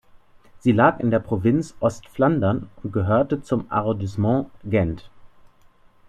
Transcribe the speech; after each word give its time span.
Sie 0.57 0.71
lag 0.71 0.99
in 0.99 1.11
der 1.11 1.19
Provinz 1.19 1.75
Ostflandern 1.79 2.71
und 2.81 2.91
gehörte 2.91 3.43
zum 3.43 3.67
Arrondissement 3.69 4.49
Gent. 4.63 5.11